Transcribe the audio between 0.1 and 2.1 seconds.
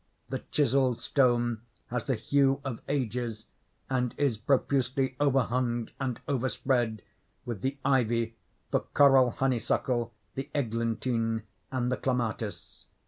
The chiselled stone has